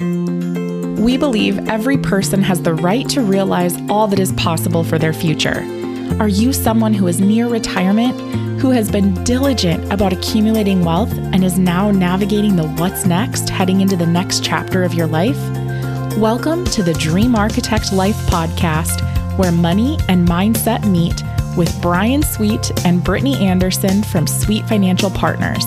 [0.00, 5.12] We believe every person has the right to realize all that is possible for their
[5.12, 5.60] future.
[6.18, 8.18] Are you someone who is near retirement,
[8.60, 13.82] who has been diligent about accumulating wealth and is now navigating the what's next heading
[13.82, 15.38] into the next chapter of your life?
[16.18, 19.00] Welcome to the Dream Architect Life podcast,
[19.38, 21.22] where money and mindset meet
[21.56, 25.64] with Bryan Sweet and Brittany Anderson from Sweet Financial Partners.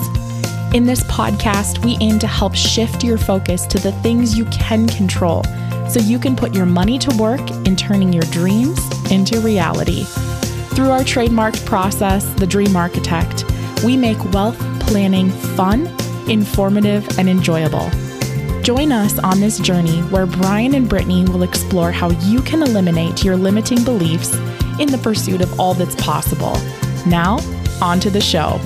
[0.73, 4.85] In this podcast, we aim to help shift your focus to the things you can
[4.87, 5.43] control
[5.89, 8.77] so you can put your money to work in turning your dreams
[9.09, 10.03] into reality.
[10.75, 13.45] Through our trademarked process, The Dream Architect,
[13.85, 15.87] we make wealth planning fun,
[16.29, 17.89] informative, and enjoyable.
[18.61, 23.23] Join us on this journey where Bryan and Brittany will explore how you can eliminate
[23.23, 24.35] your limiting beliefs
[24.79, 26.57] in the pursuit of all that's possible.
[27.05, 27.39] Now,
[27.81, 28.59] on to the show.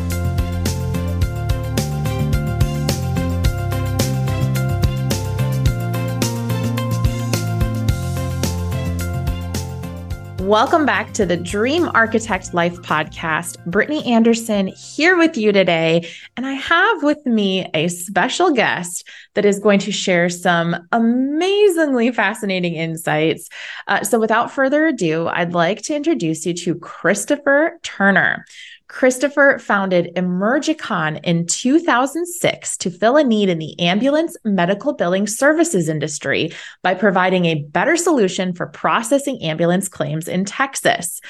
[10.52, 13.66] Welcome back to the Dream Architect Life podcast.
[13.68, 16.10] Brittany Anderson here with you today.
[16.36, 22.12] And I have with me a special guest that is going to share some amazingly
[22.12, 23.48] fascinating insights.
[23.88, 28.44] Uh, so, without further ado, I'd like to introduce you to Christopher Turner.
[28.92, 35.88] Christopher founded Emergicon in 2006 to fill a need in the ambulance medical billing services
[35.88, 36.52] industry
[36.84, 41.22] by providing a better solution for processing ambulance claims in Texas.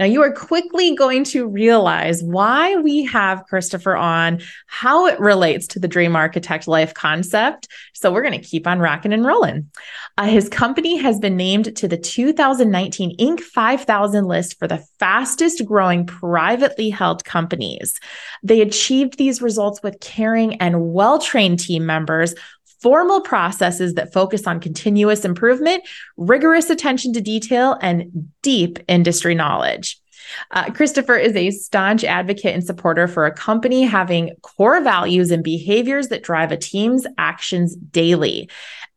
[0.00, 5.66] Now, you are quickly going to realize why we have Christopher on, how it relates
[5.68, 7.68] to the Dream Architect Life concept.
[7.92, 9.70] So, we're going to keep on rocking and rolling.
[10.16, 13.40] Uh, his company has been named to the 2019 Inc.
[13.40, 18.00] 5000 list for the fastest growing privately held companies.
[18.42, 22.34] They achieved these results with caring and well trained team members
[22.80, 25.82] formal processes that focus on continuous improvement,
[26.16, 30.00] rigorous attention to detail, and deep industry knowledge.
[30.50, 35.42] Uh, Christopher is a staunch advocate and supporter for a company having core values and
[35.42, 38.48] behaviors that drive a team's actions daily.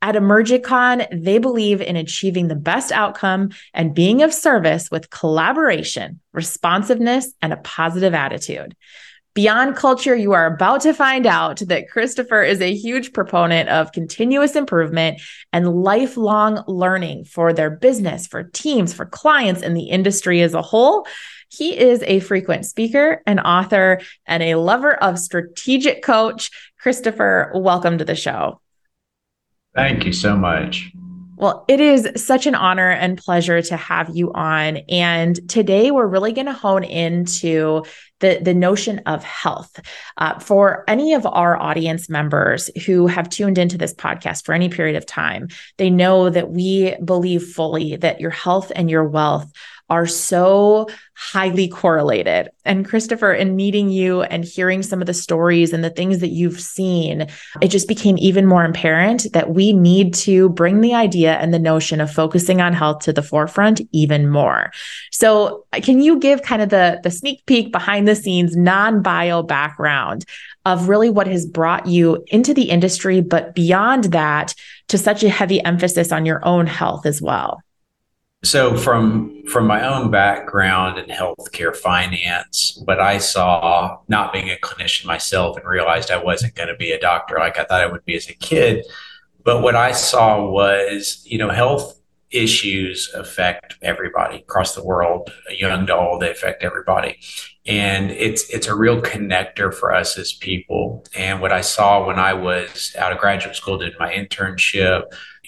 [0.01, 6.19] At Emergicon, they believe in achieving the best outcome and being of service with collaboration,
[6.33, 8.75] responsiveness, and a positive attitude.
[9.35, 13.91] Beyond culture, you are about to find out that Christopher is a huge proponent of
[13.91, 15.21] continuous improvement
[15.51, 20.61] and lifelong learning for their business, for teams, for clients, and the industry as a
[20.61, 21.07] whole.
[21.49, 26.51] He is a frequent speaker, an author, and a lover of strategic coach.
[26.79, 28.61] Christopher, welcome to the show.
[29.73, 30.91] Thank you so much.
[31.43, 34.77] Well, it is such an honor and pleasure to have you on.
[34.87, 37.83] And today we're really going to hone into
[38.21, 39.77] the, the notion of health.
[40.15, 44.69] Uh, for any of our audience members who have tuned into this podcast for any
[44.69, 49.51] period of time, they know that we believe fully that your health and your wealth
[49.93, 52.49] are so highly correlated.
[52.65, 56.29] And Christopher, in meeting you and hearing some of the stories and the things that
[56.29, 57.27] you've seen,
[57.61, 61.59] it just became even more apparent that we need to bring the idea and the
[61.59, 64.71] notion of focusing on health to the forefront even more.
[65.11, 69.03] So, uh, can you give kind of the, the sneak peek behind the scenes, non
[69.03, 70.25] bio background
[70.65, 74.55] of really what has brought you into the industry, but beyond that,
[74.87, 77.61] to such a heavy emphasis on your own health as well?
[78.43, 84.57] So from from my own background in healthcare finance, what I saw, not being a
[84.57, 87.85] clinician myself, and realized I wasn't going to be a doctor like I thought I
[87.85, 88.85] would be as a kid.
[89.43, 91.99] But what I saw was, you know, health
[92.31, 97.19] issues affect everybody across the world, young to old, they affect everybody.
[97.65, 101.05] And it's it's a real connector for us as people.
[101.15, 105.03] And what I saw when I was out of graduate school, did my internship,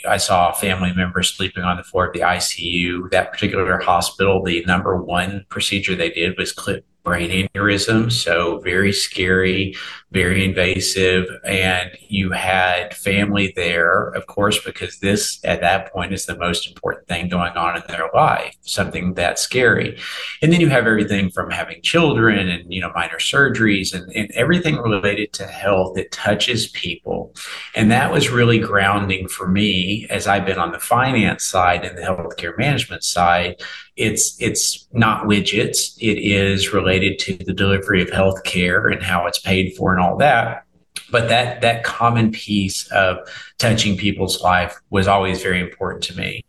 [0.08, 3.10] I saw family members sleeping on the floor of the ICU.
[3.12, 8.12] That particular hospital, the number one procedure they did was clip brain aneurysm.
[8.12, 9.76] So very scary,
[10.12, 11.28] very invasive.
[11.46, 16.68] And you had family there, of course, because this at that point is the most
[16.68, 20.00] important thing going on in their life, something that scary.
[20.42, 24.32] And then you have everything from having children and, you know, minor surgeries and, and
[24.32, 27.34] everything related to health that touches people.
[27.76, 31.98] And that was really grounding for me as I've been on the finance side and
[31.98, 33.62] the healthcare management side
[33.96, 35.96] it's it's not widgets.
[36.00, 40.18] It is related to the delivery of healthcare and how it's paid for and all
[40.18, 40.64] that.
[41.12, 43.18] But that that common piece of
[43.58, 46.44] touching people's life was always very important to me.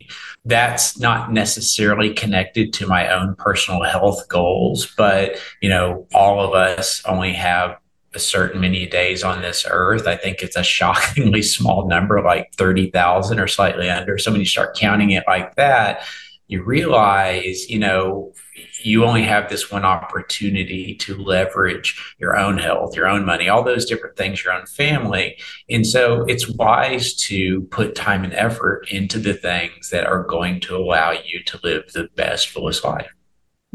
[0.45, 6.53] That's not necessarily connected to my own personal health goals, but you know, all of
[6.53, 7.77] us only have
[8.13, 10.07] a certain many days on this earth.
[10.07, 14.17] I think it's a shockingly small number, like 30,000 or slightly under.
[14.17, 16.03] So when you start counting it like that,
[16.47, 18.33] you realize, you know,
[18.81, 23.63] you only have this one opportunity to leverage your own health, your own money, all
[23.63, 25.37] those different things, your own family.
[25.69, 30.59] And so it's wise to put time and effort into the things that are going
[30.61, 33.11] to allow you to live the best, fullest life.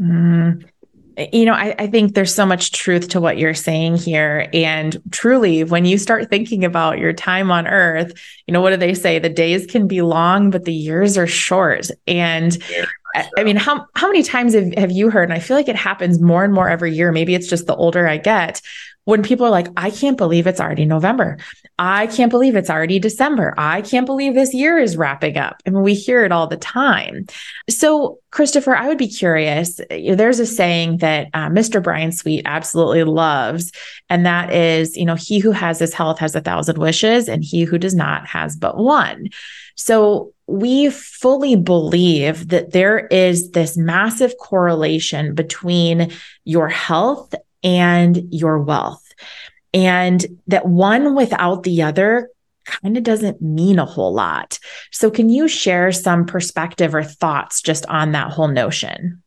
[0.01, 0.65] Mm,
[1.31, 4.49] you know, I, I, think there's so much truth to what you're saying here.
[4.51, 8.13] And truly, when you start thinking about your time on earth,
[8.47, 9.19] you know, what do they say?
[9.19, 11.87] The days can be long, but the years are short.
[12.07, 12.57] And
[13.13, 15.23] I, I mean, how, how many times have, have you heard?
[15.23, 17.11] And I feel like it happens more and more every year.
[17.11, 18.61] Maybe it's just the older I get
[19.05, 21.37] when people are like, I can't believe it's already November.
[21.77, 23.53] I can't believe it's already December.
[23.57, 25.61] I can't believe this year is wrapping up.
[25.65, 27.25] I mean, we hear it all the time.
[27.69, 29.79] So, Christopher, I would be curious.
[29.89, 31.83] There's a saying that uh, Mr.
[31.83, 33.71] Bryan Sweet absolutely loves,
[34.09, 37.43] and that is, you know, he who has his health has a thousand wishes, and
[37.43, 39.29] he who does not has but one.
[39.75, 46.11] So, we fully believe that there is this massive correlation between
[46.43, 49.01] your health and your wealth.
[49.73, 52.29] And that one without the other
[52.65, 54.59] kind of doesn't mean a whole lot.
[54.91, 59.21] So, can you share some perspective or thoughts just on that whole notion?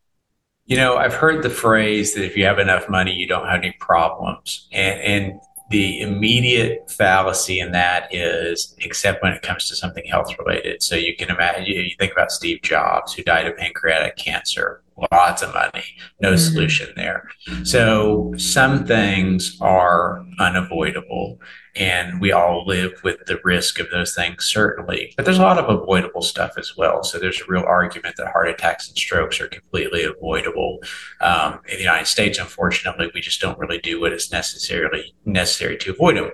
[0.65, 3.59] You know, I've heard the phrase that if you have enough money, you don't have
[3.59, 4.67] any problems.
[4.73, 10.33] And, and the immediate fallacy in that is, except when it comes to something health
[10.39, 10.81] related.
[10.81, 14.81] So you can imagine, you think about Steve Jobs, who died of pancreatic cancer
[15.11, 15.83] lots of money,
[16.19, 16.37] no mm-hmm.
[16.37, 17.29] solution there.
[17.63, 21.39] So some things are unavoidable
[21.75, 25.13] and we all live with the risk of those things, certainly.
[25.15, 27.03] But there's a lot of avoidable stuff as well.
[27.03, 30.79] So there's a real argument that heart attacks and strokes are completely avoidable.
[31.21, 35.77] Um, in the United States, unfortunately, we just don't really do what is necessarily necessary
[35.77, 36.31] to avoid them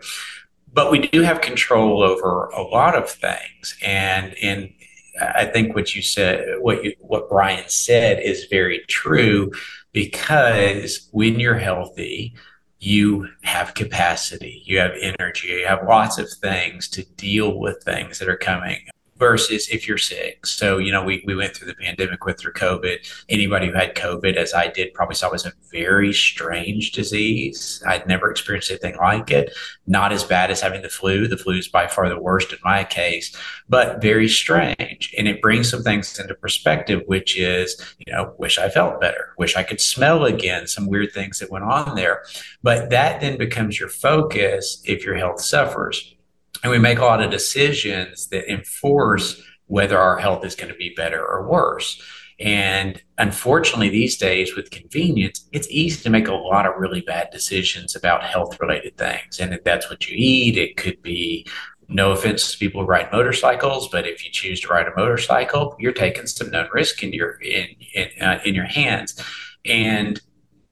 [0.76, 4.74] but we do have control over a lot of things and in
[5.20, 9.52] I think what you said, what you, what Bryan said is very true
[9.92, 12.34] because when you're healthy,
[12.80, 18.20] you have capacity, you have energy, you have lots of things to deal with things
[18.20, 18.88] that are coming
[19.24, 20.46] versus if you're sick.
[20.46, 22.98] So, you know, we, we went through the pandemic, went through COVID.
[23.30, 27.82] Anybody who had COVID, as I did, probably saw it was a very strange disease.
[27.88, 29.54] I'd never experienced anything like it.
[29.88, 31.26] Not as bad as having the flu.
[31.30, 33.34] The flu is by far the worst in my case,
[33.70, 35.16] but very strange.
[35.18, 39.34] And it brings some things into perspective, which is, you know, wish I felt better,
[39.38, 42.26] wish I could smell again, some weird things that went on there.
[42.62, 46.14] But that then becomes your focus if your health suffers
[46.64, 50.78] and we make a lot of decisions that enforce whether our health is going to
[50.78, 52.02] be better or worse.
[52.40, 57.30] And unfortunately, these days with convenience, it's easy to make a lot of really bad
[57.32, 59.40] decisions about health related things.
[59.40, 61.46] And if that's what you eat, it could be
[61.90, 65.76] no offense to people who ride motorcycles, but if you choose to ride a motorcycle,
[65.80, 69.22] you're taking some known risk in your in in, uh, in your hands.
[69.66, 70.20] And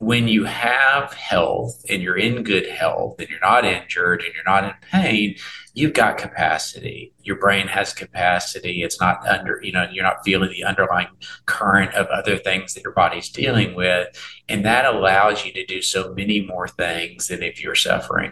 [0.01, 4.43] when you have health and you're in good health and you're not injured and you're
[4.43, 5.35] not in pain,
[5.75, 7.13] you've got capacity.
[7.21, 8.81] Your brain has capacity.
[8.81, 11.09] It's not under, you know, you're not feeling the underlying
[11.45, 14.07] current of other things that your body's dealing with.
[14.49, 18.31] And that allows you to do so many more things than if you're suffering.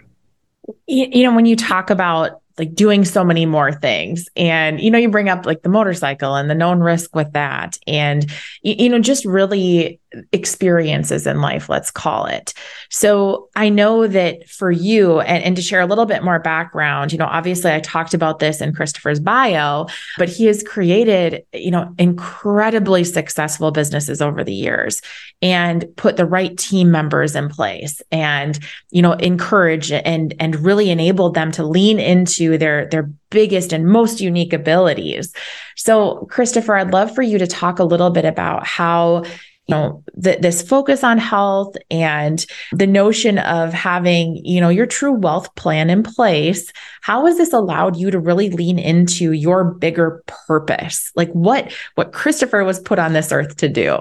[0.87, 4.27] You know, when you talk about like doing so many more things.
[4.35, 7.79] And, you know, you bring up like the motorcycle and the known risk with that.
[7.87, 8.29] And,
[8.61, 12.53] you know, just really experiences in life, let's call it.
[12.89, 17.11] So I know that for you, and, and to share a little bit more background,
[17.11, 19.87] you know, obviously I talked about this in Christopher's bio,
[20.17, 25.01] but he has created, you know, incredibly successful businesses over the years
[25.41, 30.89] and put the right team members in place and, you know, encourage and and really
[30.89, 35.33] enabled them to lean into their their biggest and most unique abilities.
[35.75, 39.23] So, Christopher, I'd love for you to talk a little bit about how
[39.69, 44.85] you know th- this focus on health and the notion of having you know your
[44.85, 46.71] true wealth plan in place
[47.01, 51.11] how has this allowed you to really lean into your bigger purpose?
[51.15, 53.97] Like what what christopher was put on this earth to do?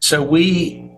[0.00, 0.90] So we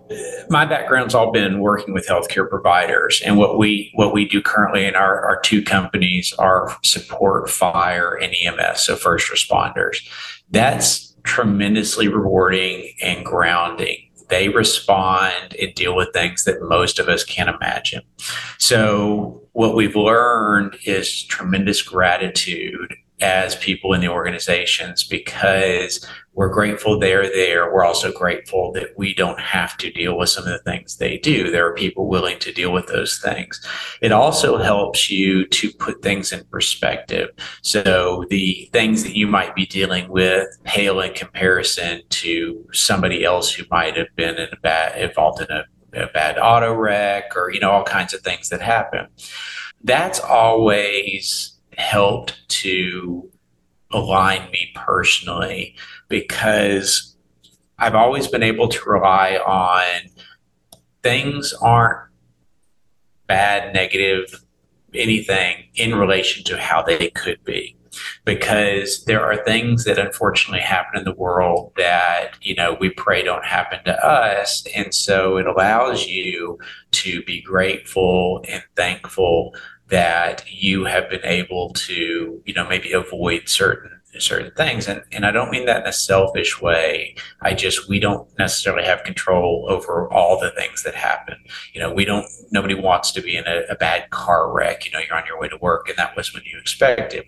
[0.48, 4.84] my background's all been working with healthcare providers and what we what we do currently
[4.84, 10.08] in our, our two companies are support fire and ems so first responders.
[10.50, 13.96] That's tremendously rewarding and grounding.
[14.30, 18.02] They respond and deal with things that most of us can't imagine.
[18.58, 26.98] So what we've learned is tremendous gratitude as people in the organizations because we're grateful
[26.98, 27.72] they're there.
[27.72, 31.18] We're also grateful that we don't have to deal with some of the things they
[31.18, 31.50] do.
[31.50, 33.60] There are people willing to deal with those things.
[34.00, 37.30] It also helps you to put things in perspective.
[37.62, 43.52] So the things that you might be dealing with pale in comparison to somebody else
[43.52, 47.50] who might have been in a bad, involved in a, a bad auto wreck or,
[47.50, 49.08] you know, all kinds of things that happen.
[49.82, 53.28] That's always helped to
[53.90, 55.74] align me personally
[56.08, 57.16] because
[57.78, 60.10] I've always been able to rely on
[61.02, 62.10] things aren't
[63.26, 64.44] bad, negative,
[64.92, 67.76] anything in relation to how they could be.
[68.24, 73.22] Because there are things that unfortunately happen in the world that, you know, we pray
[73.22, 74.64] don't happen to us.
[74.76, 76.58] And so it allows you
[76.92, 79.54] to be grateful and thankful
[79.90, 84.88] that you have been able to, you know, maybe avoid certain certain things.
[84.88, 87.14] And and I don't mean that in a selfish way.
[87.42, 91.36] I just we don't necessarily have control over all the things that happen.
[91.72, 94.86] You know, we don't nobody wants to be in a, a bad car wreck.
[94.86, 97.24] You know, you're on your way to work and that was when you expected.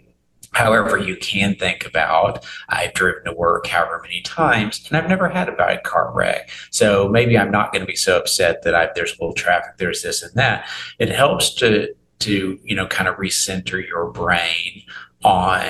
[0.53, 5.29] However, you can think about I've driven to work however many times and I've never
[5.29, 6.51] had a bad car wreck.
[6.71, 9.79] So maybe I'm not going to be so upset that I, there's a little traffic,
[9.79, 10.69] there's this and that.
[10.99, 14.83] It helps to to you know kind of recenter your brain
[15.25, 15.67] on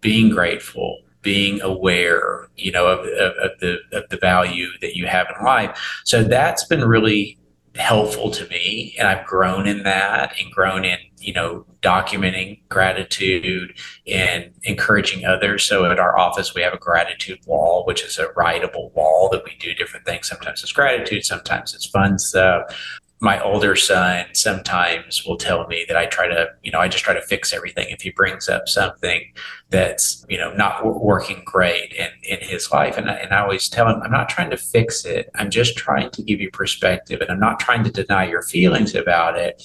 [0.00, 5.06] being grateful being aware you know of, of, of, the of the value that you
[5.06, 5.78] have in life.
[6.04, 7.38] So that's been really
[7.76, 13.74] helpful to me and i've grown in that and grown in you know documenting gratitude
[14.06, 15.64] and encouraging others.
[15.64, 19.42] So at our office we have a gratitude wall which is a writable wall that
[19.44, 20.28] we do different things.
[20.28, 25.96] Sometimes it's gratitude sometimes it's fun stuff my older son sometimes will tell me that
[25.96, 27.86] I try to, you know, I just try to fix everything.
[27.88, 29.32] If he brings up something
[29.70, 32.98] that's, you know, not w- working great in, in his life.
[32.98, 35.30] And and I always tell him, I'm not trying to fix it.
[35.36, 38.96] I'm just trying to give you perspective and I'm not trying to deny your feelings
[38.96, 39.62] about it.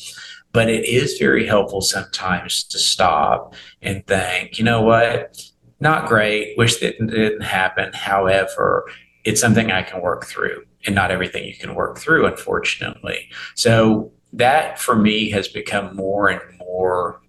[0.51, 5.43] But it is very helpful sometimes to stop and think, you know what?
[5.79, 6.55] Not great.
[6.59, 7.91] Wish that didn't happen.
[7.93, 8.85] However,
[9.23, 13.29] it's something I can work through and not everything you can work through, unfortunately.
[13.55, 17.21] So that for me has become more and more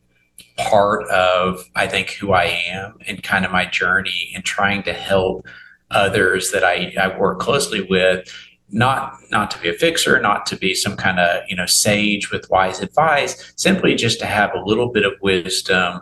[0.57, 4.93] part of, I think, who I am and kind of my journey in trying to
[4.93, 5.47] help
[5.91, 8.31] others that I, I work closely with
[8.71, 12.31] not not to be a fixer not to be some kind of you know sage
[12.31, 16.01] with wise advice simply just to have a little bit of wisdom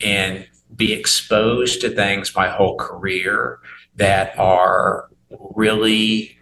[0.00, 3.58] and be exposed to things my whole career
[3.96, 5.08] that are
[5.54, 6.36] really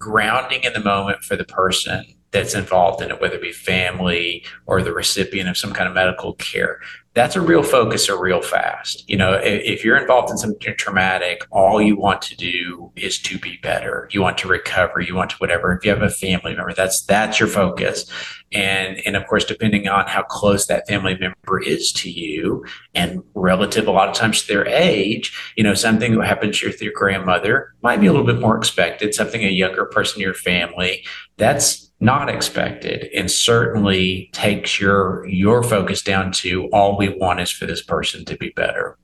[0.00, 4.44] grounding in the moment for the person that's involved in it, whether it be family
[4.66, 6.80] or the recipient of some kind of medical care
[7.12, 9.08] that's a real focus or real fast.
[9.08, 13.18] You know, if, if, you're involved in something traumatic, all you want to do is
[13.22, 14.08] to be better.
[14.12, 15.00] You want to recover.
[15.00, 15.72] You want to whatever.
[15.72, 18.08] If you have a family member, that's that's your focus.
[18.52, 23.22] And and of course, depending on how close that family member is to you and
[23.34, 26.92] relative a lot of times to their age, you know, something that happens with your
[26.92, 29.14] grandmother might be a little bit more expected.
[29.14, 31.04] Something a younger person in your family,
[31.38, 37.50] that's not expected and certainly takes your your focus down to all we want is
[37.50, 38.96] for this person to be better.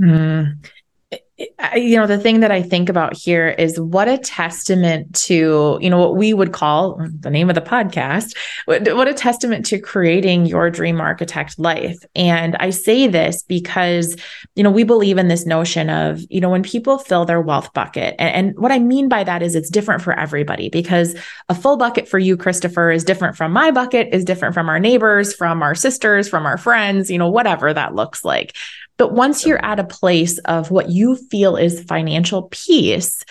[0.00, 0.58] Mm
[1.38, 5.90] you know the thing that i think about here is what a testament to you
[5.90, 10.46] know what we would call the name of the podcast what, a testament to creating
[10.46, 11.98] your dream architect life.
[12.14, 14.16] And i say this because
[14.54, 17.72] you know we believe in this notion of you know when people fill their wealth
[17.74, 21.14] bucket and, and what i mean by that is it's different for everybody because
[21.50, 24.80] a full bucket for you christopher is different from my bucket is different from our
[24.80, 28.56] neighbors from our sisters from our friends you know whatever that looks like
[28.96, 33.24] but once you're at a place of what you feel is financial peace,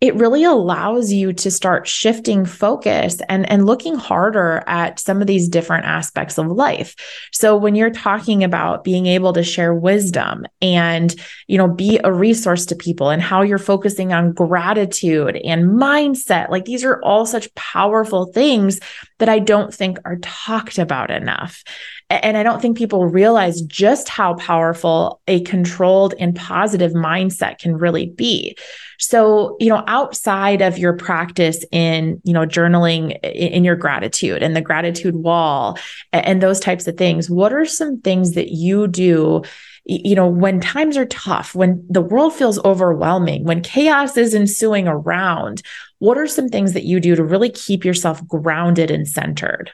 [0.00, 5.26] it really allows you to start shifting focus and, and looking harder at some of
[5.26, 6.94] these different aspects of life.
[7.32, 11.12] So when you're talking about being able to share wisdom and,
[11.48, 16.48] you know, be a resource to people and how you're focusing on gratitude and mindset,
[16.48, 18.78] like these are all such powerful things
[19.18, 21.62] that I don't think are talked about enough.
[22.10, 27.76] And I don't think people realize just how powerful a controlled and positive mindset can
[27.76, 28.56] really be.
[28.98, 34.56] So, you know, outside of your practice in, you know, journaling in your gratitude and
[34.56, 35.78] the gratitude wall
[36.12, 39.42] and those types of things, what are some things that you do?
[39.90, 44.86] You know, when times are tough, when the world feels overwhelming, when chaos is ensuing
[44.86, 45.62] around,
[45.98, 49.70] what are some things that you do to really keep yourself grounded and centered?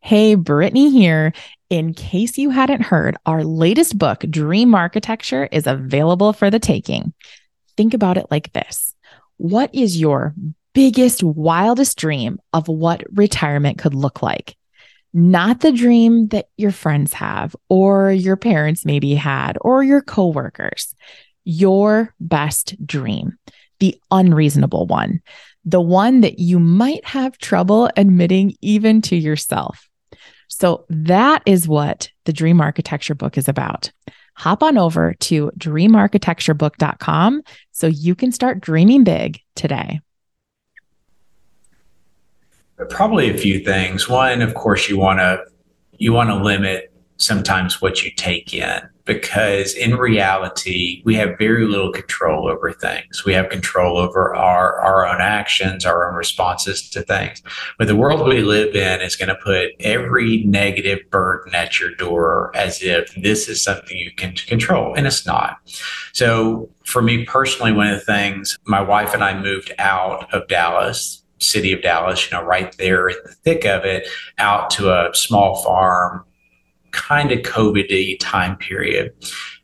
[0.00, 1.32] Hey, Brittany here.
[1.70, 7.14] in case you hadn't heard, our latest book, Dream Architecture, is available for the taking.
[7.78, 8.94] Think about it like this
[9.38, 10.34] What is your
[10.74, 14.56] biggest, wildest dream of what retirement could look like?
[15.12, 20.94] Not the dream that your friends have, or your parents maybe had, or your coworkers.
[21.44, 23.36] Your best dream,
[23.78, 25.20] the unreasonable one,
[25.64, 29.88] the one that you might have trouble admitting even to yourself.
[30.48, 33.90] So that is what the Dream Architecture book is about.
[34.36, 37.42] Hop on over to dreamarchitecturebook.com
[37.72, 40.00] so you can start dreaming big today.
[42.90, 44.08] Probably a few things.
[44.08, 45.44] One, of course, you want to
[45.98, 51.66] you want to limit sometimes what you take in because in reality, we have very
[51.66, 53.24] little control over things.
[53.24, 57.42] We have control over our, our own actions, our own responses to things.
[57.78, 61.90] But the world we live in is going to put every negative burden at your
[61.94, 65.58] door as if this is something you can control, and it's not.
[66.12, 70.46] So, for me personally, one of the things my wife and I moved out of
[70.48, 74.08] Dallas city of Dallas, you know, right there in the thick of it,
[74.38, 76.24] out to a small farm
[76.92, 79.12] kind of COVID time period.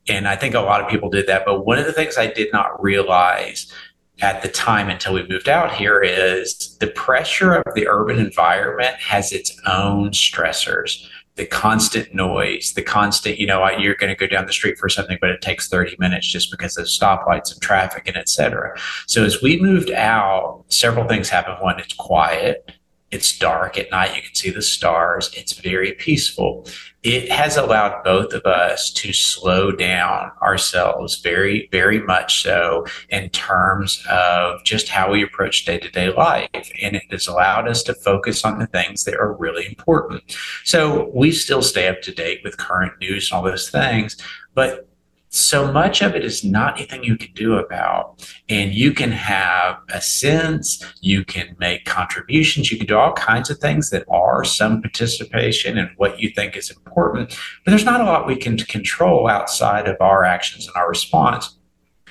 [0.09, 1.45] And I think a lot of people did that.
[1.45, 3.73] But one of the things I did not realize
[4.21, 8.97] at the time until we moved out here is the pressure of the urban environment
[8.97, 11.07] has its own stressors.
[11.39, 14.89] The constant noise, the constant, you know, you're going to go down the street for
[14.89, 18.77] something, but it takes 30 minutes just because of stoplights and traffic and et cetera.
[19.07, 21.59] So as we moved out, several things happened.
[21.61, 22.78] One, it's quiet
[23.11, 24.15] it's dark at night.
[24.17, 25.31] You can see the stars.
[25.35, 26.67] It's very peaceful.
[27.03, 33.31] It has allowed both of us to slow down ourselves very, very much so in
[33.31, 36.71] terms of just how we approach day to day life.
[36.83, 40.37] And it has allowed us to focus on the things that are really important.
[40.65, 44.17] So we still stay up to date with current news and all those things,
[44.55, 44.88] but
[45.31, 48.27] so much of it is not anything you can do about.
[48.49, 53.51] And you can have a sense, you can make contributions, you can do all kinds
[53.51, 57.37] of things that are some participation in what you think is important.
[57.65, 61.57] But there's not a lot we can control outside of our actions and our response.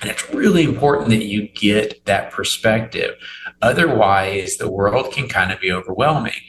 [0.00, 3.16] And it's really important that you get that perspective.
[3.62, 6.40] Otherwise, the world can kind of be overwhelming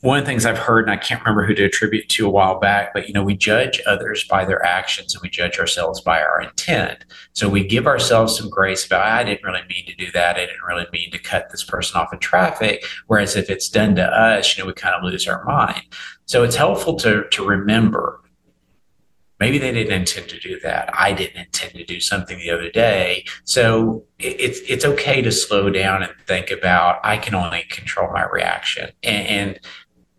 [0.00, 2.30] one of the things I've heard, and I can't remember who to attribute to a
[2.30, 6.00] while back, but you know, we judge others by their actions and we judge ourselves
[6.00, 7.04] by our intent.
[7.32, 10.36] So we give ourselves some grace about, I didn't really mean to do that.
[10.36, 12.84] I didn't really mean to cut this person off in traffic.
[13.08, 15.82] Whereas if it's done to us, you know, we kind of lose our mind.
[16.26, 18.20] So it's helpful to to remember
[19.40, 20.90] maybe they didn't intend to do that.
[20.92, 23.24] I didn't intend to do something the other day.
[23.44, 28.26] So it's it's okay to slow down and think about I can only control my
[28.26, 28.90] reaction.
[29.02, 29.60] And, and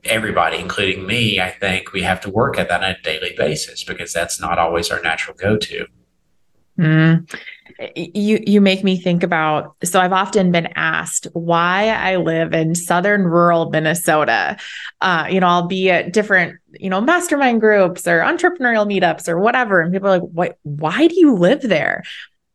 [0.09, 3.83] everybody, including me, I think we have to work at that on a daily basis
[3.83, 5.85] because that's not always our natural go-to.
[6.77, 7.29] Mm.
[7.95, 12.73] You you make me think about so I've often been asked why I live in
[12.73, 14.57] southern rural Minnesota.
[15.01, 19.39] Uh, you know, I'll be at different, you know, mastermind groups or entrepreneurial meetups or
[19.39, 19.81] whatever.
[19.81, 22.03] And people are like, what why do you live there?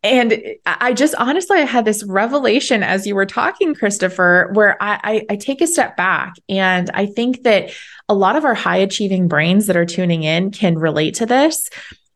[0.05, 5.01] And I just honestly, I had this revelation as you were talking, Christopher, where I,
[5.03, 6.35] I, I, take a step back.
[6.47, 7.71] And I think that
[8.07, 11.71] a lot of our high achieving brains that are tuning in can relate to this.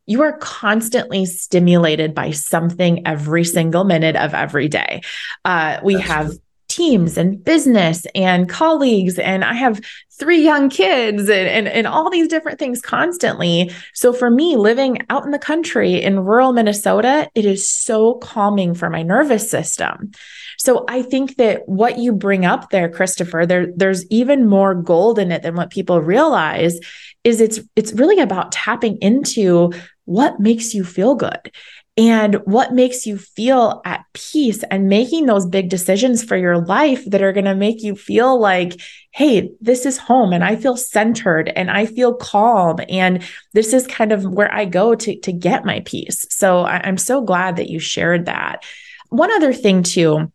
[0.05, 5.01] You are constantly stimulated by something every single minute of every day.
[5.43, 6.31] Uh, we That's have
[6.79, 9.19] teams and business and colleagues.
[9.19, 9.81] And I have
[10.17, 13.69] three young kids and, and, and all these different things constantly.
[13.93, 18.75] So for me, living out in the country in rural Minnesota, it is so calming
[18.75, 20.11] for my nervous system.
[20.57, 25.19] So I think that what you bring up there, Christopher, there, there's even more gold
[25.19, 26.79] in it than what people realize
[27.25, 29.73] is it's it's really about tapping into
[30.05, 31.51] what makes you feel good
[31.99, 37.03] and what makes you feel at peace and making those big decisions for your life
[37.09, 38.79] that are going to make you feel like,
[39.11, 42.79] hey, this is home and I feel centered and I feel calm.
[42.87, 46.25] And this is kind of where I go to, to get my peace.
[46.29, 48.63] So I, am so glad that you shared that.
[49.09, 50.31] One other thing, too,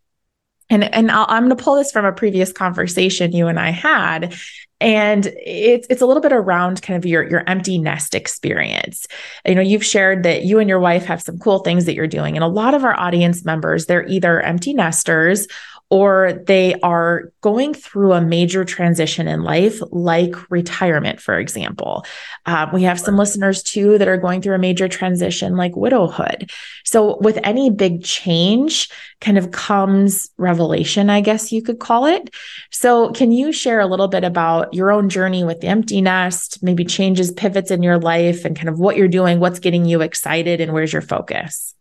[0.69, 3.69] and and i am going to pull this from a previous conversation you and I
[3.69, 4.35] had
[4.81, 9.07] and it's it's a little bit around kind of your your empty nest experience.
[9.45, 12.07] You know you've shared that you and your wife have some cool things that you're
[12.07, 15.47] doing and a lot of our audience members they're either empty nesters
[15.91, 22.03] or they are going through a major transition in life, like retirement, for example.
[22.47, 26.49] Uh, we have some listeners too that are going through a major transition, like widowhood.
[26.85, 28.89] So, with any big change,
[29.21, 32.31] kind of comes revelation, I guess you could call it.
[32.71, 36.63] So, can you share a little bit about your own journey with the empty nest,
[36.63, 40.01] maybe changes, pivots in your life, and kind of what you're doing, what's getting you
[40.01, 41.75] excited, and where's your focus?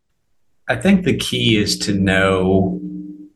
[0.69, 2.81] I think the key is to know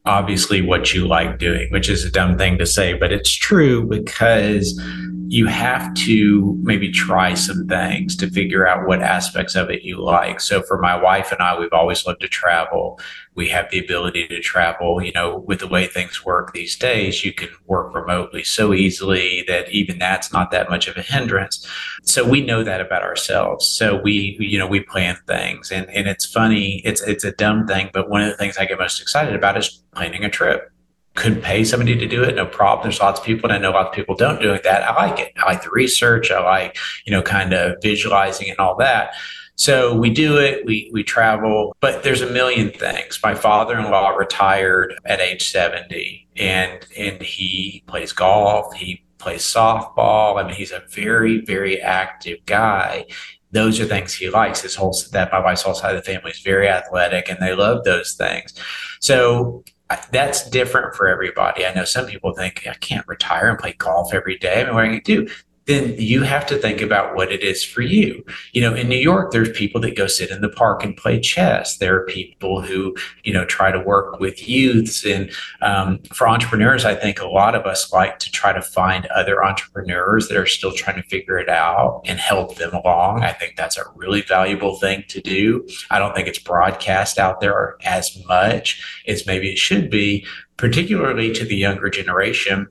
[0.08, 3.86] obviously what you like doing, which is a dumb thing to say, but it's true
[3.86, 4.80] because
[5.28, 10.02] you have to maybe try some things to figure out what aspects of it you
[10.02, 10.40] like.
[10.40, 12.98] So for my wife and I, we've always loved to travel.
[13.38, 17.24] We have the ability to travel, you know, with the way things work these days,
[17.24, 21.66] you can work remotely so easily that even that's not that much of a hindrance.
[22.02, 23.66] So we know that about ourselves.
[23.66, 26.82] So we, you know, we plan things and, and it's funny.
[26.84, 29.56] It's, it's a dumb thing, but one of the things I get most excited about
[29.56, 30.70] is planning a trip
[31.18, 32.84] could pay somebody to do it, no problem.
[32.84, 34.84] There's lots of people, and I know lots of people don't doing that.
[34.84, 35.32] I like it.
[35.36, 36.30] I like the research.
[36.30, 39.14] I like, you know, kind of visualizing and all that.
[39.58, 43.18] So we do it, we we travel, but there's a million things.
[43.22, 50.42] My father-in-law retired at age 70 and and he plays golf, he plays softball.
[50.42, 53.06] I mean, he's a very, very active guy.
[53.50, 54.60] Those are things he likes.
[54.60, 57.52] His whole that my wife's whole side of the family is very athletic and they
[57.52, 58.54] love those things.
[59.00, 59.64] So
[60.12, 61.66] that's different for everybody.
[61.66, 64.60] I know some people think I can't retire and play golf every day.
[64.60, 65.32] I mean, what am I going to do?
[65.68, 68.24] Then you have to think about what it is for you.
[68.52, 71.20] You know, in New York, there's people that go sit in the park and play
[71.20, 71.76] chess.
[71.76, 75.04] There are people who, you know, try to work with youths.
[75.04, 79.04] And um, for entrepreneurs, I think a lot of us like to try to find
[79.06, 83.22] other entrepreneurs that are still trying to figure it out and help them along.
[83.22, 85.68] I think that's a really valuable thing to do.
[85.90, 90.24] I don't think it's broadcast out there as much as maybe it should be,
[90.56, 92.68] particularly to the younger generation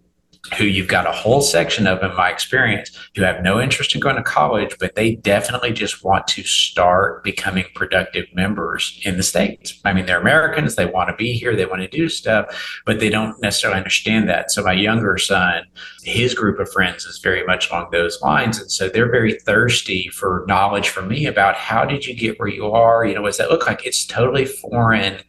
[0.56, 4.02] who you've got a whole section of, in my experience, who have no interest in
[4.02, 9.24] going to college, but they definitely just want to start becoming productive members in the
[9.24, 9.80] States.
[9.84, 13.00] I mean, they're Americans, they want to be here, they want to do stuff, but
[13.00, 14.52] they don't necessarily understand that.
[14.52, 15.64] So, my younger son,
[16.04, 18.60] his group of friends is very much along those lines.
[18.60, 22.48] And so they're very thirsty for knowledge from me about how did you get where
[22.48, 23.06] you are?
[23.06, 23.86] You know, what does that look like?
[23.86, 25.20] It's totally foreign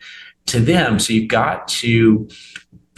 [0.46, 0.98] to them.
[0.98, 2.28] So, you've got to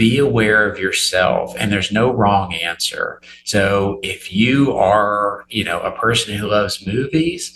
[0.01, 3.21] be aware of yourself and there's no wrong answer.
[3.45, 7.55] So if you are, you know, a person who loves movies,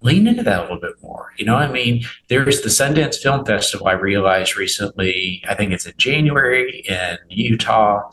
[0.00, 1.34] lean into that a little bit more.
[1.36, 5.84] You know, I mean, there's the Sundance Film Festival I realized recently, I think it's
[5.84, 8.10] in January in Utah.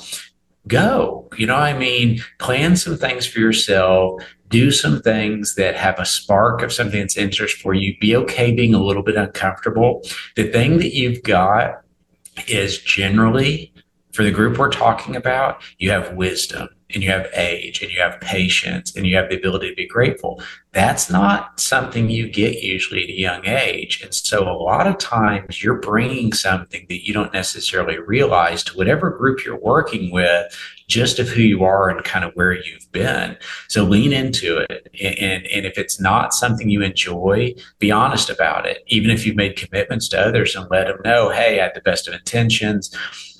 [0.67, 5.97] Go, you know, I mean, plan some things for yourself, do some things that have
[5.97, 7.95] a spark of something that's interest for you.
[8.01, 10.01] Be okay being a little bit uncomfortable.
[10.35, 11.84] The thing that you've got
[12.47, 13.73] is generally
[14.11, 17.99] for the group we're talking about, you have wisdom and you have age and you
[17.99, 20.41] have patience and you have the ability to be grateful.
[20.71, 24.01] That's not something you get usually at a young age.
[24.03, 28.77] And so a lot of times you're bringing something that you don't necessarily realize to
[28.77, 30.55] whatever group you're working with,
[30.87, 33.35] just of who you are and kind of where you've been.
[33.67, 34.87] So lean into it.
[35.01, 38.83] And, and if it's not something you enjoy, be honest about it.
[38.87, 41.81] Even if you've made commitments to others and let them know, hey, I had the
[41.81, 42.95] best of intentions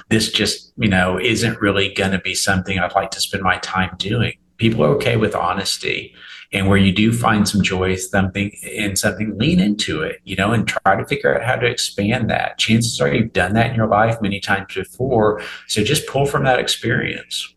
[0.10, 3.58] this just, you know, isn't really going to be something I'd like to spend my
[3.58, 4.34] time doing.
[4.58, 6.14] People are okay with honesty.
[6.54, 10.54] And where you do find some joy something in something, lean into it, you know,
[10.54, 12.58] and try to figure out how to expand that.
[12.58, 15.42] Chances are you've done that in your life many times before.
[15.68, 17.54] So just pull from that experience.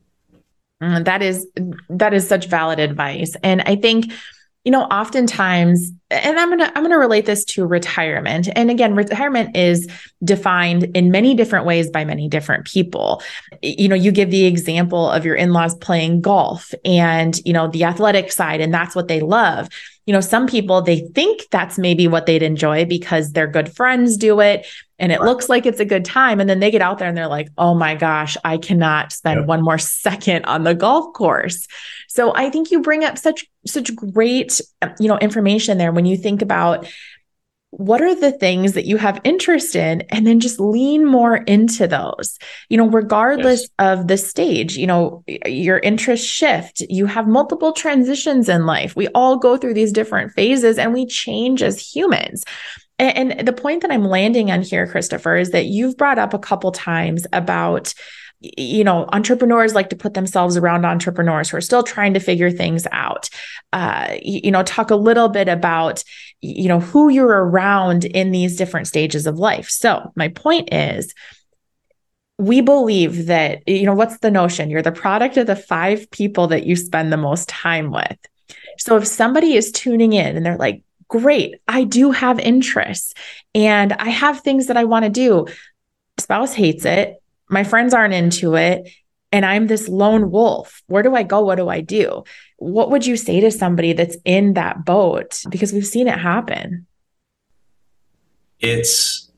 [0.83, 1.47] Mm, that is
[1.91, 3.37] that is such valid advice.
[3.43, 4.13] And I think
[4.69, 8.51] you know oftentimes and i'm going to i'm going to relate this to retirement.
[8.55, 9.89] And again retirement is
[10.23, 13.23] defined in many different ways by many different people.
[13.63, 17.85] You know you give the example of your in-laws playing golf and you know the
[17.85, 19.71] athletic side and that's what they love.
[20.05, 24.19] You know some people they think that's maybe what they'd enjoy because their good friends
[24.19, 24.67] do it
[24.99, 26.41] and it looks like it's a good time.
[26.41, 29.41] And then they get out there and they're like oh my gosh i cannot spend
[29.41, 29.49] yep.
[29.49, 31.67] one more second on the golf course
[32.19, 34.61] so I think you bring up such such great
[34.99, 36.85] you know information there when you think about
[37.71, 41.87] what are the things that you have interest in and then just lean more into
[41.87, 42.37] those.
[42.69, 43.71] You know regardless yes.
[43.79, 46.81] of the stage you know your interests shift.
[46.91, 48.97] You have multiple transitions in life.
[48.97, 52.43] We all go through these different phases and we change as humans.
[52.99, 56.35] And, and the point that i'm landing on here christopher is that you've brought up
[56.35, 57.95] a couple times about
[58.41, 62.51] you know, entrepreneurs like to put themselves around entrepreneurs who are still trying to figure
[62.51, 63.29] things out.
[63.73, 66.05] Uh, you, you know, talk a little bit about,
[66.41, 69.69] you know, who you're around in these different stages of life.
[69.69, 71.13] So, my point is,
[72.39, 74.71] we believe that, you know, what's the notion?
[74.71, 78.17] You're the product of the five people that you spend the most time with.
[78.79, 83.13] So if somebody is tuning in and they're like, great, I do have interests
[83.55, 85.47] and I have things that I want to do,
[86.19, 88.89] spouse hates it, my friends aren't into it,
[89.33, 90.83] and I'm this lone wolf.
[90.87, 91.41] Where do I go?
[91.41, 92.25] What do I do?
[92.57, 95.43] What would you say to somebody that's in that boat?
[95.51, 96.87] Because we've seen it happen.
[98.61, 99.31] It's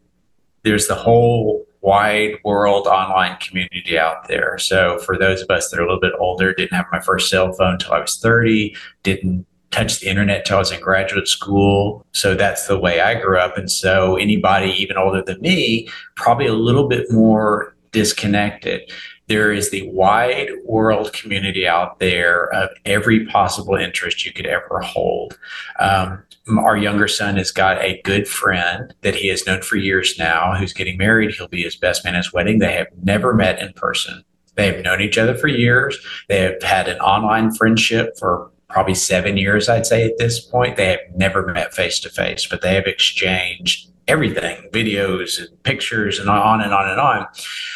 [0.63, 4.59] there's the whole wide world online community out there.
[4.59, 7.31] So for those of us that are a little bit older, didn't have my first
[7.31, 11.29] cell phone until I was 30, didn't touch the internet till I was in graduate
[11.29, 12.05] school.
[12.13, 13.57] So that's the way I grew up.
[13.57, 18.91] And so anybody even older than me, probably a little bit more disconnected.
[19.29, 24.81] There is the wide world community out there of every possible interest you could ever
[24.81, 25.39] hold.
[25.79, 26.25] Um,
[26.59, 30.57] our younger son has got a good friend that he has known for years now
[30.57, 31.33] who's getting married.
[31.35, 32.59] He'll be his best man at his wedding.
[32.59, 34.25] They have never met in person.
[34.57, 35.97] They have known each other for years.
[36.29, 40.77] They have had an online friendship for probably seven years, I'd say at this point.
[40.77, 46.19] They have never met face to face, but they have exchanged everything videos and pictures
[46.19, 47.27] and on and on and on.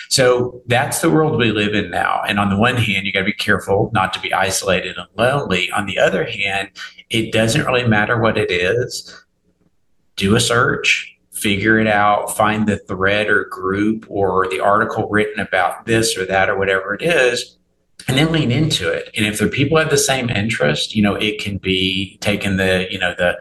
[0.08, 2.22] So that's the world we live in now.
[2.28, 5.06] And on the one hand, you got to be careful not to be isolated and
[5.16, 5.70] lonely.
[5.70, 6.70] On the other hand,
[7.08, 9.24] it doesn't really matter what it is.
[10.16, 15.40] Do a search, figure it out, find the thread or group or the article written
[15.40, 17.58] about this or that or whatever it is,
[18.08, 19.10] and then lean into it.
[19.16, 22.86] And if the people have the same interest, you know, it can be taking the,
[22.90, 23.38] you know, the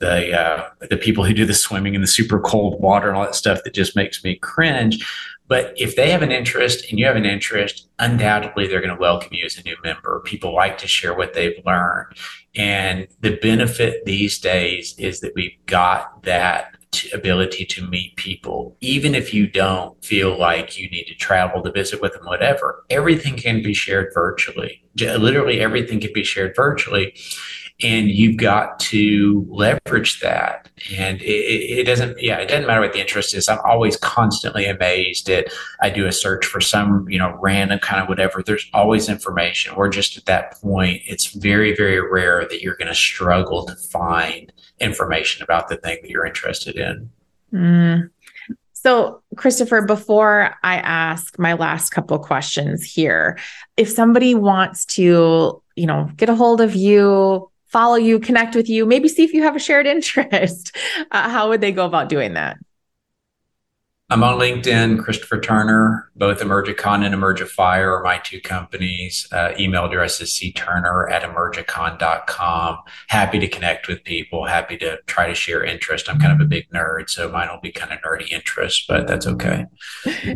[0.00, 3.24] the uh, the people who do the swimming in the super cold water and all
[3.24, 5.06] that stuff that just makes me cringe.
[5.46, 9.00] But if they have an interest and you have an interest, undoubtedly they're going to
[9.00, 10.20] welcome you as a new member.
[10.24, 12.14] People like to share what they've learned.
[12.54, 16.76] And the benefit these days is that we've got that
[17.12, 21.70] ability to meet people, even if you don't feel like you need to travel to
[21.70, 22.84] visit with them, whatever.
[22.88, 24.84] Everything can be shared virtually.
[24.96, 27.14] Literally, everything can be shared virtually
[27.82, 30.68] and you've got to leverage that.
[30.96, 33.48] And it, it, doesn't yeah it doesn't matter what the interest is.
[33.48, 35.48] I'm always constantly amazed at
[35.80, 38.42] i do a search for some you know random kind of whatever.
[38.42, 39.74] There's always information.
[39.76, 41.02] We're just at that point.
[41.06, 45.98] It's very very rare that you're going to struggle to find information about the thing
[46.02, 47.10] that you're interested in.
[47.52, 48.10] Mm.
[48.82, 53.38] So, Christopher, before I ask my last couple questions here,
[53.76, 58.68] if somebody wants to, you know, get a hold of you, follow you, connect with
[58.68, 60.76] you, maybe see if you have a shared interest.
[61.10, 62.58] Uh, how would they go about doing that?
[64.12, 66.10] I'm on LinkedIn, Christopher Turner.
[66.16, 69.28] Both Emergicon and Emergifire are my two companies.
[69.30, 72.78] Uh, email address is cturner at emergicon.com.
[73.06, 74.46] Happy to connect with people.
[74.46, 76.10] Happy to try to share interest.
[76.10, 79.06] I'm kind of a big nerd, so mine will be kind of nerdy interest, but
[79.06, 79.66] that's okay.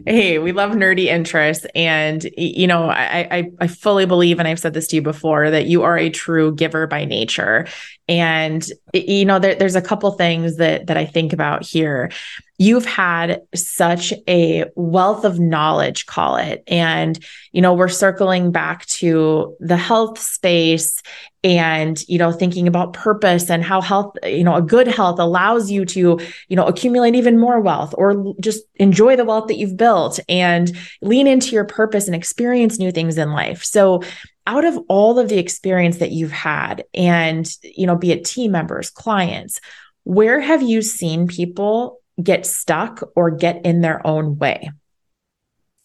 [0.07, 1.67] Hey, we love nerdy interests.
[1.75, 5.51] And, you know, I, I, I fully believe, and I've said this to you before,
[5.51, 7.67] that you are a true giver by nature.
[8.07, 12.13] And, you know, there, there's a couple things that, that I think about here
[12.59, 16.63] you've had such a wealth of knowledge, call it.
[16.69, 17.19] And,
[17.53, 21.03] you know, we're circling back to the health space
[21.43, 25.71] and, you know, thinking about purpose and how health, you know, a good health allows
[25.71, 29.77] you to, you know, accumulate even more wealth or just enjoy the wealth that you've
[29.77, 33.65] built and lean into your purpose and experience new things in life.
[33.65, 34.03] So,
[34.47, 38.53] out of all of the experience that you've had and, you know, be it team
[38.53, 39.59] members, clients,
[40.05, 44.71] where have you seen people get stuck or get in their own way?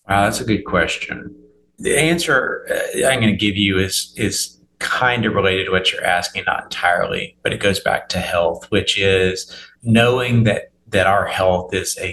[0.08, 1.36] Wow, that's a good question.
[1.78, 5.92] The answer uh, I'm going to give you is is kind of related to what
[5.92, 11.06] you're asking, not entirely, but it goes back to health, which is knowing that that
[11.06, 12.10] our health is a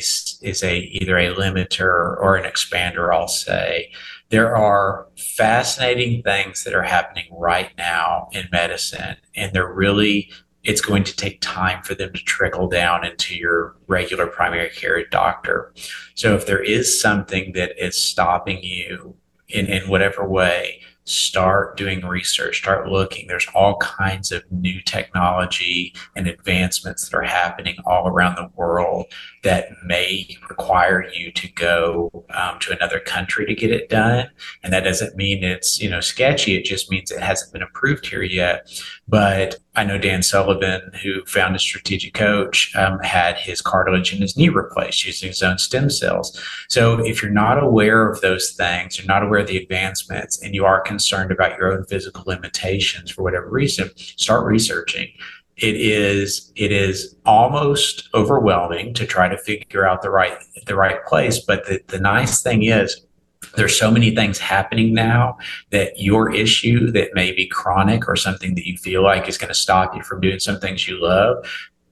[0.46, 3.14] is a either a limiter or an expander.
[3.14, 3.90] I'll say
[4.28, 10.30] there are fascinating things that are happening right now in medicine, and they're really
[10.66, 15.06] it's going to take time for them to trickle down into your regular primary care
[15.06, 15.72] doctor.
[16.14, 19.14] So if there is something that is stopping you
[19.48, 23.28] in, in whatever way, start doing research, start looking.
[23.28, 29.06] There's all kinds of new technology and advancements that are happening all around the world
[29.44, 34.28] that may require you to go um, to another country to get it done.
[34.64, 36.56] And that doesn't mean it's, you know, sketchy.
[36.56, 38.68] It just means it hasn't been approved here yet.
[39.06, 44.36] But I know Dan Sullivan, who founded Strategic Coach, um, had his cartilage in his
[44.36, 46.40] knee replaced using his own stem cells.
[46.68, 50.54] So if you're not aware of those things, you're not aware of the advancements, and
[50.54, 55.08] you are concerned about your own physical limitations for whatever reason, start researching
[55.56, 60.36] it is it is almost overwhelming to try to figure out the right
[60.66, 61.38] the right place.
[61.38, 63.05] But the, the nice thing is
[63.56, 65.36] there's so many things happening now
[65.70, 69.48] that your issue that may be chronic or something that you feel like is going
[69.48, 71.44] to stop you from doing some things you love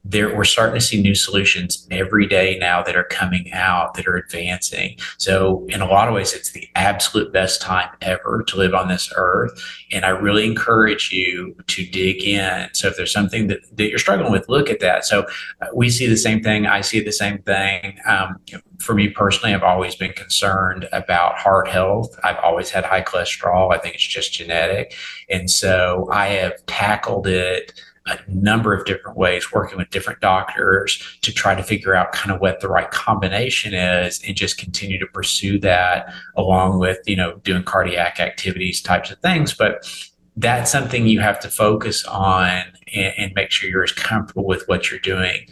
[0.04, 4.06] there we're starting to see new solutions every day now that are coming out that
[4.06, 4.98] are advancing.
[5.16, 8.88] So in a lot of ways it's the absolute best time ever to live on
[8.88, 9.58] this earth.
[9.92, 12.68] And i really encourage you to dig in.
[12.74, 15.06] So if there's something that, that you're struggling with look at that.
[15.06, 15.26] So
[15.62, 16.66] uh, we see the same thing.
[16.66, 17.98] I see the same thing.
[18.06, 18.38] Um,
[18.80, 22.18] for me personally i've always been concerned about heart health.
[22.22, 23.74] I've always had high cholesterol.
[23.74, 24.94] I think it's just genetic.
[25.30, 31.18] And so i have tackled it a number of different ways, working with different doctors
[31.22, 34.98] to try to figure out kind of what the right combination is and just continue
[34.98, 39.54] to pursue that along with, you know, doing cardiac activities types of things.
[39.54, 39.88] But
[40.36, 44.64] that's something you have to focus on and, and make sure you're as comfortable with
[44.66, 45.46] what you're doing.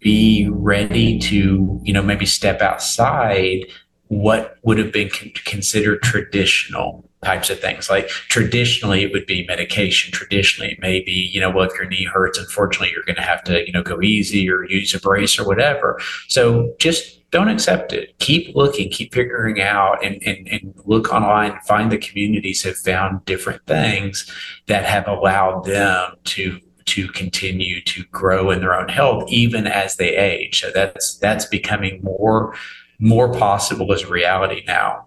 [0.00, 3.64] Be ready to, you know, maybe step outside
[4.08, 7.90] what would have been con- considered traditional types of things.
[7.90, 10.12] Like traditionally, it would be medication.
[10.12, 13.22] Traditionally, it may be, you know, well, if your knee hurts, unfortunately, you're going to
[13.32, 16.00] have to, you know, go easy or use a brace or whatever.
[16.28, 18.16] So just don't accept it.
[18.20, 23.24] Keep looking, keep figuring out and, and, and look online, find the communities have found
[23.24, 24.30] different things
[24.68, 29.96] that have allowed them to to continue to grow in their own health even as
[29.96, 30.60] they age.
[30.60, 32.54] So that's that's becoming more
[33.00, 35.06] more possible as reality now.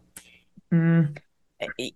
[0.74, 1.18] Mm.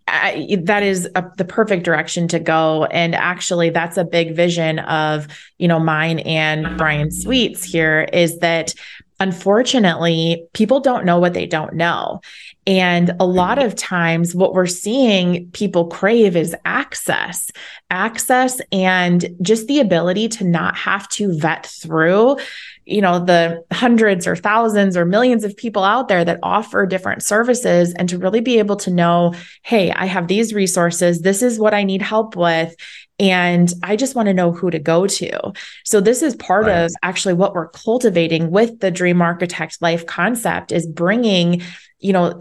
[0.08, 2.86] I, that is a, the perfect direction to go.
[2.86, 8.39] And actually that's a big vision of you know mine and Bryan Sweet's here is
[8.39, 8.73] that
[9.19, 12.19] unfortunately people don't know what they don't know.
[12.65, 17.52] And a lot of times what we're seeing people crave is access
[17.89, 22.38] access and just the ability to not have to vet through
[22.86, 27.24] you know the hundreds or thousands or millions of people out there that offer different
[27.24, 31.22] services and to really be able to know hey i have these resources.
[31.22, 32.76] This is what i need help with.
[33.19, 35.54] And i just want to know who to go to.
[35.86, 36.84] So this is part right.
[36.84, 41.62] of actually what we're cultivating with the dream architect life concept is bringing
[42.00, 42.39] you know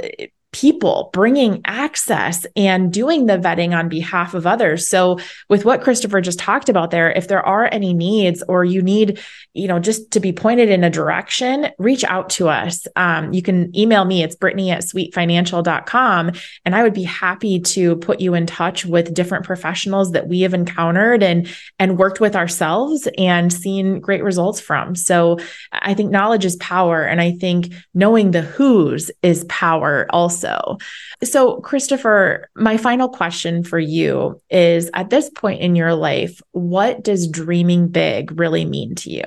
[0.53, 4.87] people bringing access and doing the vetting on behalf of others.
[4.87, 8.83] So with what Christopher just talked about there, if there are any needs or you
[8.83, 9.19] need,
[9.55, 12.87] you know, just to be pointed in a direction, reach out to us.
[12.97, 14.23] Um, you can email me.
[14.23, 16.33] It's Brittany at sweetfinancial.com.
[16.67, 20.43] And I would be happy to put you in touch with different professionals that we
[20.43, 24.97] have encountered and, and worked with ourselves and seen great results from.
[24.97, 25.38] So
[25.73, 27.05] I think knowledge is power.
[27.05, 30.78] And I think knowing the who's is power also also.
[31.22, 37.02] So, Christopher, my final question for you is at this point in your life, what
[37.02, 39.24] does dreaming big really mean to you?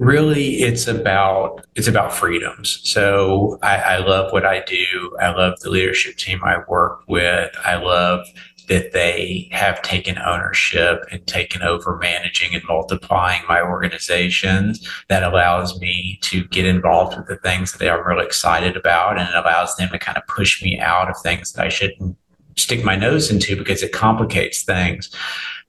[0.00, 5.58] really it's about it's about freedoms so I, I, love what i do i love
[5.58, 8.24] the leadership team i work with i love
[8.68, 15.78] that they have taken ownership and taken over managing and multiplying my organizations that allows
[15.80, 19.76] me to get involved with the things that I'm really excited about and it allows
[19.76, 22.16] them to kind of push me out of things that I shouldn't
[22.58, 25.10] stick my nose into because it complicates things.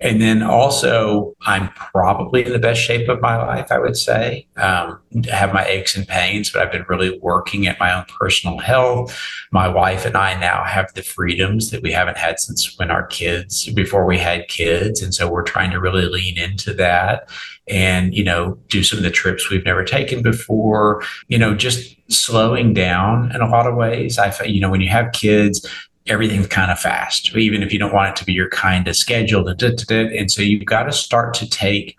[0.02, 4.48] And then also, I'm probably in the best shape of my life, I would say.
[4.56, 4.98] Um,
[5.30, 9.20] have my aches and pains, but I've been really working at my own personal health.
[9.52, 13.08] My wife and I now have the freedoms that we haven't had since when our
[13.08, 15.02] kids, before we had kids.
[15.02, 17.30] And so we're trying to really lean into that
[17.68, 21.96] and, you know, do some of the trips we've never taken before, you know, just
[22.10, 24.18] slowing down in a lot of ways.
[24.18, 25.68] I, you know, when you have kids,
[26.10, 28.96] everything's kind of fast, even if you don't want it to be your kind of
[28.96, 29.48] schedule.
[29.48, 31.98] And so you've got to start to take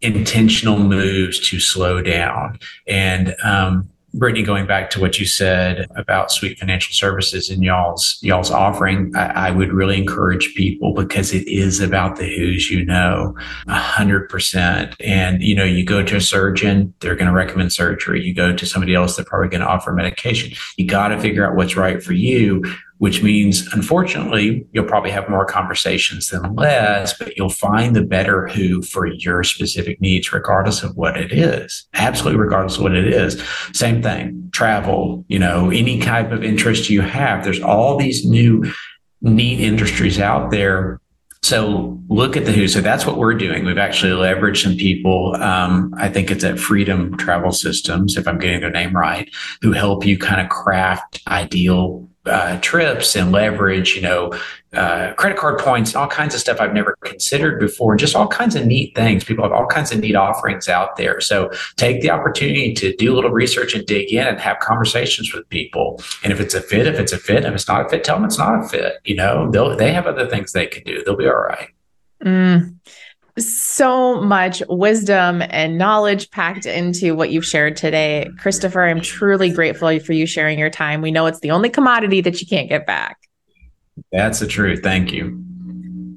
[0.00, 2.58] intentional moves to slow down.
[2.86, 8.18] And um, Brittany, going back to what you said about Sweet Financial Services and y'all's
[8.20, 12.84] y'all's offering, I, I, would really encourage people because it is about the who's you
[12.84, 13.34] know,
[13.68, 14.94] a hundred percent.
[15.00, 18.22] And you know, you go to a surgeon, they're going to recommend surgery.
[18.22, 20.52] You go to somebody else, they're probably going to offer medication.
[20.76, 22.62] You got to figure out what's right for you
[23.02, 28.46] which means unfortunately you'll probably have more conversations than less but you'll find the better
[28.46, 33.08] who for your specific needs regardless of what it is absolutely regardless of what it
[33.08, 38.24] is same thing travel you know any type of interest you have there's all these
[38.24, 38.64] new
[39.20, 41.00] neat industries out there
[41.44, 42.68] so look at the who.
[42.68, 43.64] So that's what we're doing.
[43.64, 45.34] We've actually leveraged some people.
[45.42, 49.28] Um, I think it's at Freedom Travel Systems, if I'm getting their name right,
[49.60, 54.32] who help you kind of craft ideal uh, trips and leverage, you know,
[54.72, 58.28] uh, credit card points, all kinds of stuff I've never considered before, and just all
[58.28, 59.24] kinds of neat things.
[59.24, 61.20] People have all kinds of neat offerings out there.
[61.20, 65.34] So take the opportunity to do a little research and dig in and have conversations
[65.34, 66.00] with people.
[66.22, 68.16] And if it's a fit, if it's a fit, if it's not a fit, tell
[68.16, 69.00] them it's not a fit.
[69.04, 71.02] You know, they'll they have other things they can do.
[71.04, 71.68] They'll be all right.
[72.24, 72.76] Mm
[73.38, 78.28] so much wisdom and knowledge packed into what you've shared today.
[78.38, 81.00] Christopher, I'm truly grateful for you sharing your time.
[81.00, 83.16] We know it's the only commodity that you can't get back.
[84.10, 84.80] That's the truth.
[84.82, 85.38] Thank you.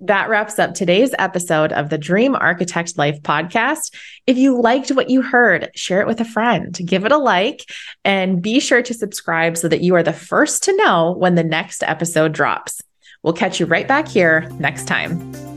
[0.01, 3.91] That wraps up today's episode of the Dream Architect Life podcast.
[4.27, 7.65] If you liked what you heard, share it with a friend, give it a like,
[8.03, 11.43] and be sure to subscribe so that you are the first to know when the
[11.43, 12.81] next episode drops.
[13.23, 15.54] We'll catch you right back here next time.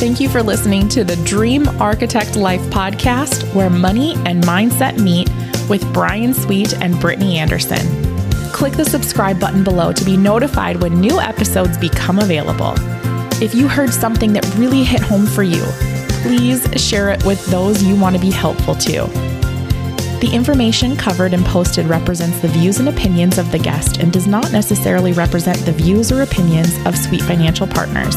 [0.00, 5.28] Thank you for listening to the Dream Architect Life podcast, where money and mindset meet
[5.68, 7.86] with Bryan Sweet and Brittany Anderson.
[8.50, 12.72] Click the subscribe button below to be notified when new episodes become available.
[13.42, 15.62] If you heard something that really hit home for you,
[16.22, 19.06] please share it with those you want to be helpful to.
[20.22, 24.26] The information covered and posted represents the views and opinions of the guest and does
[24.26, 28.16] not necessarily represent the views or opinions of Sweet Financial Partners.